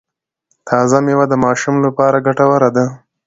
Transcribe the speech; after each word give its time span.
تازه 0.67 0.97
میوه 1.05 1.25
د 1.29 1.33
ماشوم 1.43 1.75
لپاره 1.85 2.17
ګټوره 2.27 2.69
ده۔ 2.75 2.85